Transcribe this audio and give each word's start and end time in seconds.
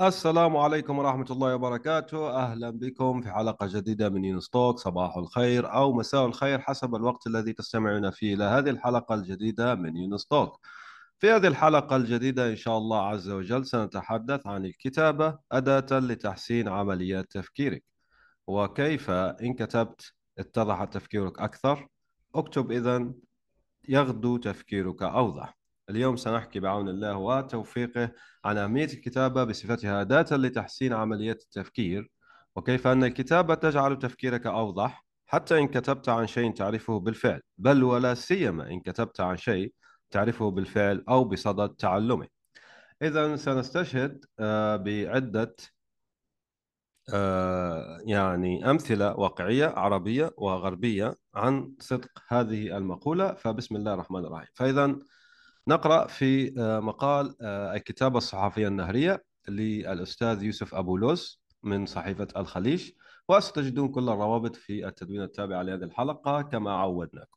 السلام 0.00 0.56
عليكم 0.56 0.98
ورحمة 0.98 1.26
الله 1.30 1.54
وبركاته. 1.54 2.30
أهلا 2.30 2.70
بكم 2.70 3.20
في 3.22 3.30
حلقة 3.30 3.66
جديدة 3.66 4.08
من 4.08 4.24
يونستوك 4.24 4.78
صباح 4.78 5.16
الخير 5.16 5.72
أو 5.74 5.92
مساء 5.92 6.26
الخير 6.26 6.58
حسب 6.60 6.94
الوقت 6.94 7.26
الذي 7.26 7.52
تستمعون 7.52 8.10
فيه 8.10 8.34
إلى 8.34 8.44
هذه 8.44 8.70
الحلقة 8.70 9.14
الجديدة 9.14 9.74
من 9.74 9.96
يونستوك 9.96 10.60
في 11.18 11.30
هذه 11.30 11.46
الحلقة 11.46 11.96
الجديدة 11.96 12.50
إن 12.50 12.56
شاء 12.56 12.78
الله 12.78 13.06
عز 13.08 13.28
وجل 13.30 13.66
سنتحدث 13.66 14.46
عن 14.46 14.64
الكتابة 14.66 15.38
أداة 15.52 15.98
لتحسين 15.98 16.68
عمليات 16.68 17.30
تفكيرك. 17.30 17.84
وكيف 18.46 19.10
إن 19.10 19.54
كتبت 19.54 20.12
اتضح 20.38 20.84
تفكيرك 20.84 21.40
أكثر؟ 21.40 21.88
اكتب 22.34 22.72
إذن 22.72 23.14
يغدو 23.88 24.36
تفكيرك 24.36 25.02
أوضح. 25.02 25.61
اليوم 25.90 26.16
سنحكي 26.16 26.60
بعون 26.60 26.88
الله 26.88 27.16
وتوفيقه 27.16 28.10
عن 28.44 28.58
أهمية 28.58 28.84
الكتابة 28.84 29.44
بصفتها 29.44 30.00
أداة 30.00 30.26
لتحسين 30.36 30.92
عملية 30.92 31.32
التفكير 31.32 32.10
وكيف 32.56 32.86
أن 32.86 33.04
الكتابة 33.04 33.54
تجعل 33.54 33.98
تفكيرك 33.98 34.46
أوضح 34.46 35.04
حتى 35.26 35.58
إن 35.58 35.68
كتبت 35.68 36.08
عن 36.08 36.26
شيء 36.26 36.52
تعرفه 36.52 37.00
بالفعل 37.00 37.40
بل 37.58 37.84
ولا 37.84 38.14
سيما 38.14 38.70
إن 38.70 38.80
كتبت 38.80 39.20
عن 39.20 39.36
شيء 39.36 39.74
تعرفه 40.10 40.50
بالفعل 40.50 41.04
أو 41.08 41.24
بصدد 41.24 41.74
تعلمه. 41.74 42.28
إذا 43.02 43.36
سنستشهد 43.36 44.24
آه، 44.40 44.76
بعدة 44.76 45.56
آه، 47.14 47.98
يعني 48.06 48.70
أمثلة 48.70 49.14
واقعية 49.16 49.66
عربية 49.66 50.30
وغربية 50.38 51.14
عن 51.34 51.74
صدق 51.80 52.10
هذه 52.28 52.76
المقولة 52.76 53.34
فبسم 53.34 53.76
الله 53.76 53.94
الرحمن 53.94 54.24
الرحيم. 54.24 54.48
فإذا 54.54 54.98
نقرأ 55.68 56.06
في 56.06 56.60
آه، 56.60 56.80
مقال 56.80 57.34
آه، 57.40 57.74
الكتابة 57.74 58.18
الصحفية 58.18 58.68
النهرية 58.68 59.24
للأستاذ 59.48 60.42
يوسف 60.42 60.74
أبو 60.74 60.96
لوز 60.96 61.42
من 61.62 61.86
صحيفة 61.86 62.28
الخليج 62.36 62.90
وستجدون 63.28 63.88
كل 63.88 64.08
الروابط 64.08 64.56
في 64.56 64.88
التدوين 64.88 65.22
التابع 65.22 65.62
لهذه 65.62 65.84
الحلقة 65.84 66.42
كما 66.42 66.72
عودناكم. 66.72 67.36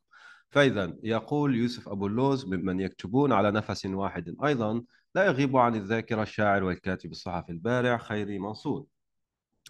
فإذا 0.49 0.93
يقول 1.03 1.55
يوسف 1.55 1.89
أبو 1.89 2.07
اللوز 2.07 2.45
ممن 2.45 2.79
يكتبون 2.79 3.33
على 3.33 3.51
نفس 3.51 3.85
واحد 3.85 4.35
أيضا 4.45 4.83
لا 5.15 5.25
يغيب 5.25 5.57
عن 5.57 5.75
الذاكرة 5.75 6.21
الشاعر 6.21 6.63
والكاتب 6.63 7.11
الصحفي 7.11 7.51
البارع 7.51 7.97
خيري 7.97 8.39
منصور 8.39 8.85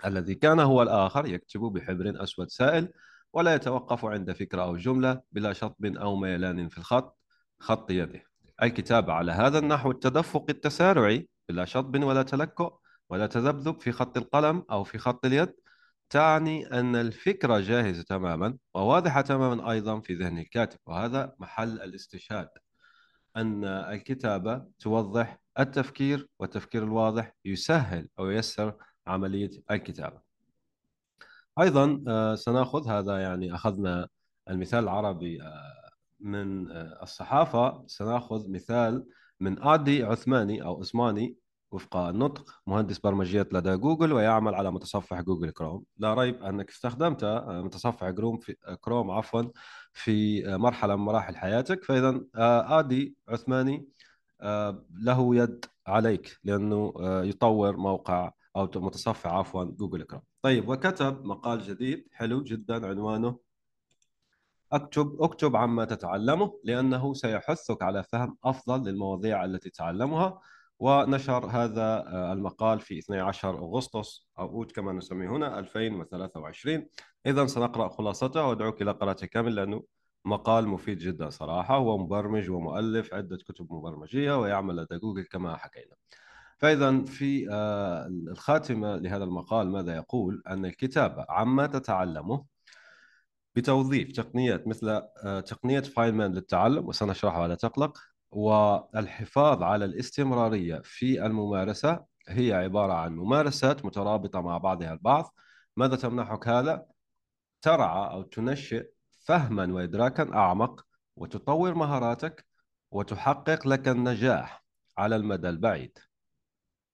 الذي 0.06 0.36
كان 0.36 0.60
هو 0.60 0.82
الآخر 0.82 1.26
يكتب 1.26 1.62
بحبر 1.62 2.24
أسود 2.24 2.50
سائل 2.50 2.94
ولا 3.34 3.56
يتوقف 3.56 4.06
عند 4.06 4.32
فكرة 4.32 4.64
أو 4.64 4.78
جملة 4.78 5.22
بلا 5.32 5.54
شطب 5.54 5.86
أو 5.86 6.16
ميلان 6.16 6.70
في 6.70 6.78
الخط 6.78 7.18
خط 7.60 7.92
يده. 7.92 8.35
الكتابة 8.64 9.14
على 9.14 9.32
هذا 9.32 9.60
النحو 9.60 9.92
التدفق 9.92 10.46
التسارعي 10.50 11.28
بلا 11.50 11.66
شطب 11.66 12.04
ولا 12.04 12.24
تلكؤ 12.24 12.74
ولا 13.10 13.28
تذبذب 13.28 13.82
في 13.82 13.92
خط 13.92 14.18
القلم 14.18 14.66
أو 14.72 14.84
في 14.84 14.98
خط 14.98 15.26
اليد 15.26 15.54
تعني 16.10 16.80
أن 16.80 16.96
الفكرة 16.96 17.60
جاهزة 17.60 18.04
تماما 18.04 18.58
وواضحة 18.74 19.22
تماما 19.22 19.72
أيضا 19.72 20.00
في 20.00 20.14
ذهن 20.14 20.38
الكاتب 20.40 20.80
وهذا 20.86 21.36
محل 21.40 21.82
الاستشهاد. 21.82 22.50
أن 23.38 23.66
الكتابة 23.66 24.66
توضح 24.80 25.40
التفكير 25.60 26.28
والتفكير 26.40 26.84
الواضح 26.84 27.32
يسهل 27.46 28.10
أو 28.20 28.30
ييسر 28.30 28.74
عملية 29.08 29.52
الكتابة. 29.72 30.22
أيضا 31.62 32.04
آه، 32.08 32.36
سنأخذ 32.36 32.90
هذا 32.90 33.18
يعني 33.22 33.56
أخذنا 33.56 34.08
المثال 34.50 34.84
العربي 34.84 35.42
آه، 35.42 35.85
من 36.26 36.72
آه، 36.72 37.04
الصحافة 37.04 37.84
سنأخذ 37.88 38.52
مثال 38.52 39.06
من 39.40 39.64
آدي 39.64 40.04
عثماني 40.04 40.64
أو 40.64 40.80
أوسماني 40.80 41.36
وفق 41.72 41.98
النطق 41.98 42.62
مهندس 42.68 43.00
برمجيات 43.00 43.54
لدى 43.54 43.76
جوجل 43.76 44.14
ويعمل 44.14 44.56
على 44.56 44.72
متصفح 44.72 45.22
جوجل 45.22 45.52
كروم. 45.52 45.84
لا 45.98 46.14
ريب 46.14 46.44
أنك 46.44 46.70
استخدمت 46.70 47.26
متصفح 47.48 48.10
كروم 48.10 48.38
في 48.38 48.56
كروم 48.82 49.12
عفوا 49.12 49.44
في 49.94 50.44
مرحلة 50.58 50.96
من 50.96 51.04
مراحل 51.04 51.36
حياتك. 51.36 51.84
فإذا 51.84 52.22
آدي 52.80 53.16
عثماني 53.30 53.88
له 54.92 55.36
يد 55.36 55.66
عليك 55.88 56.38
لأنه 56.44 56.94
يطور 57.00 57.78
موقع 57.78 58.32
أو 58.56 58.70
متصفح 58.76 59.28
عفوا 59.34 59.64
جوجل 59.64 60.04
كروم. 60.04 60.22
طيب 60.42 60.70
وكتب 60.70 61.26
مقال 61.26 61.62
جديد 61.62 62.08
حلو 62.12 62.44
جدا 62.44 62.88
عنوانه 62.88 63.40
اكتب 64.72 65.18
اكتب 65.22 65.56
عما 65.56 65.86
تتعلمه 65.86 66.60
لأنه 66.64 67.14
سيحثك 67.14 67.82
على 67.82 68.04
فهم 68.04 68.38
أفضل 68.44 68.90
للمواضيع 68.90 69.46
التي 69.46 69.70
تتعلمها 69.70 70.40
ونشر 70.80 71.46
هذا 71.46 72.04
آه، 72.08 72.34
المقال 72.34 72.80
في 72.80 73.00
12 73.00 73.58
أغسطس 73.58 74.28
أو 74.40 74.46
أوت 74.46 74.72
كما 74.72 74.94
نسميه 74.94 75.30
هنا 75.30 75.60
2023 75.60 76.88
إذا 77.26 77.46
سنقرأ 77.46 77.90
خلاصته 77.90 78.48
وأدعوك 78.48 78.82
إلى 78.82 78.92
قراءته 78.92 79.28
كامل 79.28 79.56
لأنه 79.56 79.84
مقال 80.26 80.68
مفيد 80.68 80.98
جدا 80.98 81.30
صراحة 81.30 81.78
هو 81.78 81.98
مبرمج 81.98 82.50
ومؤلف 82.50 83.14
عدة 83.14 83.38
كتب 83.38 83.74
مبرمجية 83.74 84.40
ويعمل 84.40 84.76
لدى 84.76 84.98
جوجل 84.98 85.24
كما 85.24 85.58
حكينا. 85.58 85.96
فإذا 86.58 87.04
في 87.06 87.50
آه، 87.52 88.08
الخاتمة 88.08 88.96
لهذا 88.96 89.24
المقال 89.24 89.72
ماذا 89.72 89.96
يقول؟ 89.96 90.44
أن 90.48 90.66
الكتابة 90.66 91.26
عما 91.30 91.68
تتعلمه 91.68 92.46
بتوظيف 93.56 94.12
تقنيات 94.12 94.68
مثل 94.68 94.90
آه، 95.24 95.40
تقنية 95.40 95.80
فاينمان 95.80 96.34
للتعلم 96.34 96.88
وسنشرحها 96.88 97.48
لا 97.48 97.56
تقلق. 97.56 97.98
والحفاظ 98.32 99.64
على 99.64 99.86
الاستمرارية 99.86 100.82
في 100.84 101.26
الممارسة 101.26 102.06
هي 102.30 102.54
عبارة 102.54 102.94
عن 102.94 103.16
ممارسات 103.16 103.86
مترابطة 103.86 104.42
مع 104.42 104.58
بعضها 104.58 104.94
البعض. 104.94 105.34
ماذا 105.78 105.96
تمنحك 105.96 106.48
هذا؟ 106.48 106.86
ترعى 107.62 108.12
أو 108.12 108.22
تنشئ 108.24 108.90
فهما 109.26 109.74
وإدراكا 109.74 110.34
أعمق 110.34 110.86
وتطور 111.16 111.74
مهاراتك 111.74 112.46
وتحقق 112.92 113.68
لك 113.68 113.88
النجاح 113.88 114.66
على 114.98 115.16
المدى 115.16 115.50
البعيد. 115.50 115.98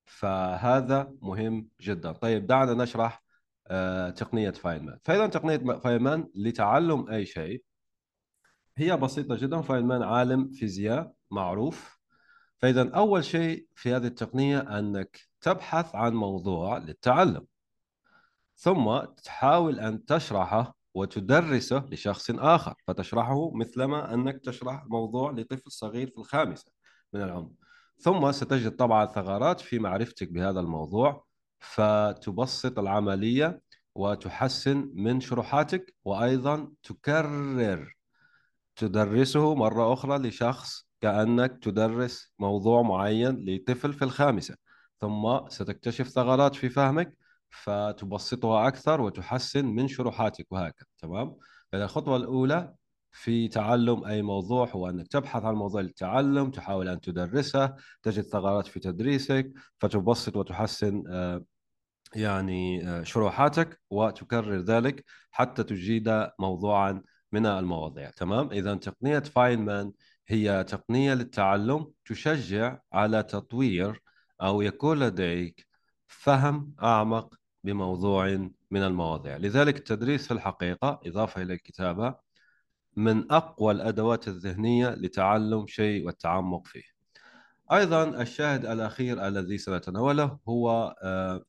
فهذا 0.06 1.14
مهم 1.22 1.68
جدا. 1.82 2.12
طيب 2.12 2.48
دعنا 2.48 2.74
نشرح 2.74 3.24
آه، 3.68 4.10
تقنية 4.10 4.52
فاينمان 4.52 4.98
فإذا 5.04 5.28
تقنية 5.28 5.58
فاينمان 5.80 6.28
لتعلم 6.36 7.10
أي 7.10 7.26
شيء 7.26 7.64
هي 8.78 8.98
بسيطة 8.98 9.36
جدا. 9.36 9.62
فاينمان 9.62 10.04
عالم 10.04 10.52
فيزياء 10.52 11.14
معروف. 11.32 12.00
فإذا 12.58 12.90
أول 12.96 13.24
شيء 13.26 13.68
في 13.76 13.94
هذه 13.96 14.08
التقنية 14.08 14.80
أنك 14.80 15.20
تبحث 15.42 15.96
عن 15.96 16.14
موضوع 16.14 16.78
للتعلم 16.78 17.46
ثم 18.56 19.00
تحاول 19.24 19.80
أن 19.80 20.06
تشرحه 20.06 20.76
وتدرسه 20.94 21.86
لشخص 21.92 22.32
آخر. 22.32 22.76
فتشرحه 22.88 23.52
مثلما 23.52 24.14
أنك 24.14 24.40
تشرح 24.46 24.86
موضوع 24.86 25.32
لطفل 25.32 25.72
صغير 25.72 26.08
في 26.10 26.18
الخامسة 26.18 26.72
من 27.14 27.22
العمر. 27.22 27.52
ثم 28.00 28.32
ستجد 28.32 28.76
طبعا 28.76 29.06
ثغرات 29.06 29.62
في 29.62 29.80
معرفتك 29.80 30.32
بهذا 30.32 30.60
الموضوع. 30.60 31.26
فتبسط 31.62 32.80
العملية 32.80 33.62
وتحسن 33.96 34.92
من 34.94 35.20
شروحاتك 35.20 35.94
وأيضا 36.06 36.72
تكرر 36.84 37.96
تدرسه 38.76 39.56
مرة 39.56 39.94
أخرى 39.94 40.18
لشخص 40.18 40.88
كأنك 41.02 41.64
تدرس 41.64 42.34
موضوع 42.40 42.82
معين 42.82 43.46
لطفل 43.50 43.94
في 43.94 44.02
الخامسة 44.06 44.56
ثم 45.02 45.50
ستكتشف 45.50 46.08
ثغرات 46.08 46.56
في 46.56 46.70
فهمك 46.70 47.18
فتبسطها 47.50 48.68
أكثر 48.68 49.02
وتحسن 49.02 49.66
من 49.66 49.88
شروحاتك 49.88 50.48
وهكذا 50.52 50.88
تمام؟ 50.98 51.36
الخطوة 51.74 52.16
الأولى 52.18 52.74
في 53.12 53.48
تعلم 53.48 54.06
أي 54.06 54.22
موضوع 54.22 54.70
هو 54.70 54.90
أنك 54.90 55.08
تبحث 55.08 55.44
عن 55.44 55.54
موضوع 55.56 55.82
للتعلم 55.82 56.52
تحاول 56.52 56.88
أن 56.88 57.02
تدرسه 57.02 57.76
تجد 58.04 58.24
ثغرات 58.24 58.68
في 58.68 58.80
تدريسك 58.80 59.52
فتبسط 59.80 60.38
وتحسن 60.38 61.04
آه، 61.08 61.44
يعني 62.16 62.88
آه، 62.90 63.04
شروحاتك 63.04 63.82
وتكرر 63.90 64.58
ذلك 64.58 65.06
حتى 65.32 65.64
تجيد 65.64 66.30
موضوعا 66.40 67.04
من 67.32 67.46
المواضيع. 67.46 68.10
تمام؟ 68.10 68.52
إذا 68.52 68.76
تقنية 68.76 69.20
فاينمان 69.20 69.92
هي 70.28 70.64
تقنية 70.64 71.14
للتعلم 71.14 71.92
تشجع 72.06 72.80
على 72.94 73.24
تطوير 73.24 74.02
أو 74.42 74.62
يكون 74.62 75.00
لديك 75.00 75.68
فهم 76.08 76.76
أعمق 76.84 77.36
بموضوع 77.64 78.50
من 78.72 78.84
المواضيع. 78.84 79.38
لذلك 79.38 79.78
التدريس 79.78 80.28
في 80.28 80.34
الحقيقة 80.34 81.00
إضافة 81.06 81.42
إلى 81.42 81.54
الكتابة 81.54 82.16
من 82.96 83.32
أقوى 83.32 83.72
الأدوات 83.74 84.28
الذهنية 84.28 84.90
لتعلم 84.90 85.68
شيء 85.68 86.06
والتعمق 86.06 86.68
فيه. 86.68 86.84
أيضا 87.72 88.22
الشاهد 88.22 88.66
الأخير 88.66 89.28
الذي 89.28 89.58
سنتناوله 89.58 90.40
هو 90.50 90.96
آه، 91.04 91.44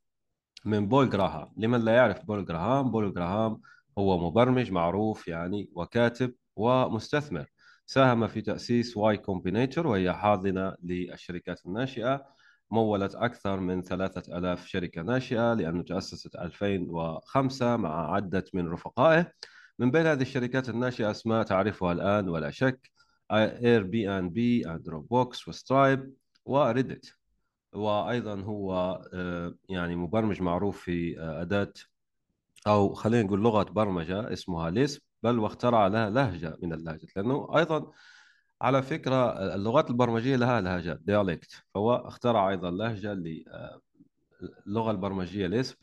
من 0.65 0.89
بول 0.89 1.11
جراهام. 1.11 1.53
لمن 1.56 1.81
لا 1.85 1.93
يعرف 1.93 2.25
بول 2.25 2.44
جراهام 2.44 2.91
بول 2.91 3.15
جراهام 3.15 3.61
هو 3.99 4.19
مبرمج 4.31 4.73
معروف 4.73 5.29
يعني 5.29 5.71
وكاتب 5.75 6.35
ومستثمر. 6.56 7.47
ساهم 7.87 8.27
في 8.27 8.41
تأسيس 8.41 8.97
واي 8.97 9.17
كومبينيتور 9.17 9.87
وهي 9.87 10.12
حاضنة 10.12 10.75
للشركات 10.83 11.67
الناشئة. 11.67 12.27
مولت 12.71 13.15
أكثر 13.15 13.61
من 13.61 13.83
ثلاثة 13.83 14.39
ألاف 14.39 14.67
شركة 14.67 15.03
ناشئة 15.03 15.55
لأنه 15.55 15.83
تأسست 15.83 16.37
2005 16.37 17.77
مع 17.77 18.15
عدة 18.15 18.44
من 18.55 18.69
رفقائه. 18.69 19.33
من 19.82 19.90
بين 19.90 20.06
هذه 20.06 20.23
الشركات 20.23 20.69
الناشئة 20.69 21.11
أسماء 21.11 21.43
تعرفها 21.43 21.93
الآن 21.93 22.29
ولا 22.29 22.50
شك 22.50 22.90
اير 23.32 23.82
بي 23.82 24.19
ان 24.19 24.31
بي 24.31 24.62
دروب 24.62 25.08
بوكس 25.08 25.49
وسترايب 25.49 26.14
وريدت 26.44 27.14
وأيضا 27.73 28.40
هو 28.40 28.75
آه، 29.14 29.55
يعني 29.69 29.96
مبرمج 29.96 30.43
معروف 30.43 30.81
في 30.81 31.20
آه، 31.20 31.43
أداة 31.43 31.73
أو 32.67 32.94
خلينا 32.94 33.23
نقول 33.23 33.40
لغة 33.43 33.62
برمجة 33.62 34.32
اسمها 34.32 34.70
ليسب 34.70 35.00
بل 35.23 35.38
واخترع 35.38 35.87
لها 35.87 36.11
لهجة 36.11 36.56
من 36.62 36.73
اللهجات 36.73 37.17
لأنه 37.17 37.49
أيضا 37.58 37.93
على 38.62 38.82
فكرة 38.82 39.32
اللغات 39.55 39.90
البرمجية 39.90 40.37
لها 40.37 40.61
لهجات 40.61 41.00
dialect 41.00 41.64
فهو 41.75 41.94
اخترع 41.94 42.50
أيضا 42.50 42.70
لهجة 42.70 43.14
للغه 44.67 44.90
البرمجية 44.90 45.46
ليسب 45.46 45.76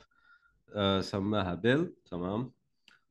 آه، 0.76 1.02
سماها 1.02 1.54
Bel 1.54 1.94
تمام؟ 2.12 2.59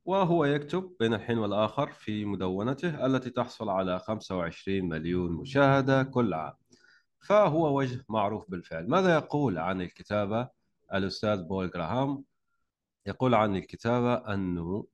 وهو 0.05 0.45
يكتب 0.45 0.95
بين 0.99 1.13
الحين 1.13 1.37
والآخر 1.37 1.91
في 1.91 2.25
مدونته 2.25 3.05
التي 3.05 3.29
تحصل 3.29 3.69
على 3.69 3.99
25 3.99 4.89
مليون 4.89 5.31
مشاهدة 5.31 6.03
كل 6.03 6.33
عام. 6.33 6.53
فهو 7.19 7.77
وجه 7.77 8.05
معروف 8.09 8.51
بالفعل. 8.51 8.87
ماذا 8.89 9.13
يقول 9.13 9.57
عن 9.57 9.81
الكتابة؟ 9.81 10.49
الأستاذ 10.93 11.43
بول 11.43 11.69
جراهام 11.69 12.23
يقول 13.05 13.35
عن 13.35 13.55
الكتابة 13.55 14.33
أنه 14.33 14.85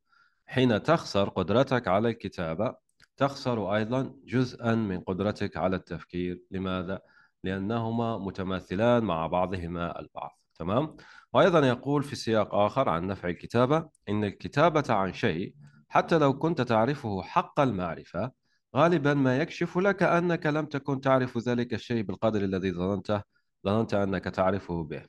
حين 0.45 0.83
تخسر 0.83 1.29
قدرتك 1.29 1.87
على 1.87 2.09
الكتابة 2.09 2.75
تخسر 3.17 3.75
أيضا 3.75 4.15
جزءا 4.25 4.75
من 4.75 4.99
قدرتك 4.99 5.57
على 5.57 5.75
التفكير. 5.75 6.41
لماذا؟ 6.51 7.01
لأنهما 7.43 8.17
متماثلان 8.17 9.03
مع 9.03 9.27
بعضهما 9.27 9.99
البعض. 9.99 10.39
تمام؟ 10.59 10.97
وأيضا 11.33 11.67
يقول 11.67 12.03
في 12.03 12.15
سياق 12.15 12.55
آخر 12.55 12.89
عن 12.89 13.07
نفع 13.07 13.29
الكتابة 13.29 13.89
إن 14.09 14.23
الكتابة 14.23 14.83
عن 14.89 15.13
شيء 15.13 15.53
حتى 15.89 16.17
لو 16.17 16.39
كنت 16.39 16.61
تعرفه 16.61 17.21
حق 17.21 17.59
المعرفة 17.59 18.31
غالبا 18.75 19.13
ما 19.13 19.37
يكشف 19.37 19.77
لك 19.77 20.03
أنك 20.03 20.45
لم 20.45 20.65
تكن 20.65 21.01
تعرف 21.01 21.37
ذلك 21.37 21.73
الشيء 21.73 22.01
بالقدر 22.03 22.41
الذي 22.41 22.71
ظننته 22.71 23.21
ظننت 23.65 23.93
أنك 23.93 24.23
تعرفه 24.23 24.83
به 24.83 25.03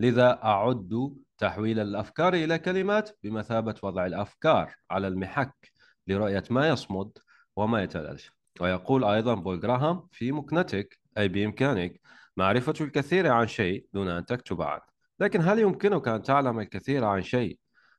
لذا 0.00 0.44
أعد 0.44 1.16
تحويل 1.38 1.80
الأفكار 1.80 2.34
إلى 2.34 2.58
كلمات 2.58 3.10
بمثابة 3.22 3.74
وضع 3.82 4.06
الأفكار 4.06 4.74
على 4.90 5.08
المحك 5.08 5.72
لرؤية 6.06 6.44
ما 6.50 6.68
يصمد 6.68 7.18
وما 7.56 7.82
يتلاشى 7.82 8.36
ويقول 8.60 9.04
أيضا 9.04 9.34
بول 9.34 9.60
جراهام 9.60 10.06
في 10.12 10.32
مكنتك 10.32 10.98
أي 11.18 11.28
بإمكانك 11.28 12.00
معرفة 12.36 12.74
الكثير 12.80 13.32
عن 13.32 13.46
شيء 13.46 13.86
دون 13.94 14.08
أن 14.08 14.26
تكتب 14.26 14.62
عنه. 14.62 14.82
لكن 15.20 15.40
هل 15.40 15.58
يمكنك 15.58 16.08
أن 16.08 16.22
تعلم 16.22 16.60
الكثير 16.60 17.04
عن 17.04 17.22
شيء 17.22 17.58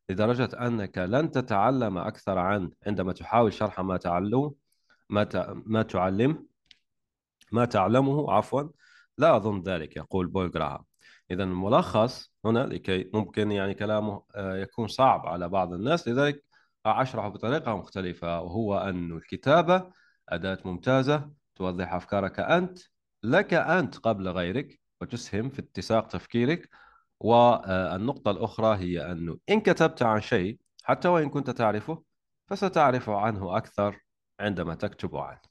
لدرجة 0.10 0.68
أنك 0.68 0.98
لن 0.98 1.32
تتعلم 1.32 1.98
أكثر 1.98 2.38
عنه 2.38 2.72
عندما 2.88 3.14
تحاول 3.14 3.54
شرح 3.54 3.80
ما 3.80 3.98
تعلم 3.98 4.52
ما 5.10 5.28
ما 5.66 5.82
تعلم 5.84 6.48
ما 7.52 7.66
تعلمه؟ 7.66 8.32
عفوا 8.32 8.64
لا 9.18 9.36
أظن 9.36 9.62
ذلك 9.62 9.98
يقول 9.98 10.28
بول 10.28 10.52
جراهام. 10.52 10.86
إذا 11.32 11.44
الملخص 11.44 12.34
هنا 12.46 12.60
لكي 12.60 13.10
ممكن 13.14 13.52
يعني 13.52 13.74
كلامه 13.74 14.24
آه، 14.36 14.58
يكون 14.58 14.88
صعب 14.88 15.26
على 15.28 15.50
بعض 15.50 15.74
الناس. 15.74 16.08
لذلك 16.08 16.44
أشرحه 16.86 17.30
بطريقة 17.30 17.78
مختلفة 17.78 18.42
وهو 18.42 18.78
أن 18.78 19.12
الكتابة 19.12 19.92
أداة 20.30 20.60
ممتازة 20.66 21.32
توضح 21.56 21.94
أفكارك 21.94 22.40
أنت 22.40 22.80
لك 23.24 23.54
أنت 23.54 23.98
قبل 23.98 24.28
غيرك 24.30 24.80
وتسهم 25.02 25.50
في 25.50 25.60
اتساق 25.60 26.08
تفكيرك. 26.08 26.70
والنقطة 27.20 28.32
الأخرى 28.32 28.78
هي 28.78 29.12
أنه 29.12 29.38
إن 29.50 29.62
كتبت 29.62 30.04
عن 30.04 30.22
شيء 30.22 30.60
حتى 30.84 31.08
وإن 31.08 31.30
كنت 31.30 31.50
تعرفه 31.50 32.04
فستعرف 32.48 33.10
عنه 33.10 33.58
أكثر 33.58 34.00
عندما 34.40 34.76
تكتب 34.76 35.16
عنه. 35.16 35.42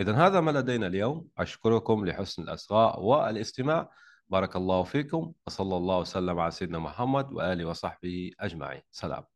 إذا 0.00 0.14
هذا 0.16 0.40
ما 0.40 0.50
لدينا 0.50 0.86
اليوم. 0.86 1.28
أشكركم 1.38 2.06
لحسن 2.06 2.42
الأصغاء 2.42 3.00
والاستماع. 3.00 3.90
بارك 4.28 4.56
الله 4.56 4.82
فيكم 4.82 5.32
وصلى 5.46 5.76
الله 5.76 5.98
وسلم 5.98 6.38
على 6.38 6.50
سيدنا 6.50 6.78
محمد 6.78 7.32
وآله 7.32 7.64
وصحبه 7.64 8.30
أجمعين. 8.40 8.82
سلام. 8.90 9.35